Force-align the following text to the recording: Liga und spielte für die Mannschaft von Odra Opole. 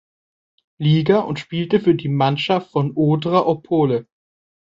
Liga 0.79 1.19
und 1.19 1.37
spielte 1.37 1.79
für 1.79 1.93
die 1.93 2.09
Mannschaft 2.09 2.71
von 2.71 2.91
Odra 2.95 3.41
Opole. 3.45 4.07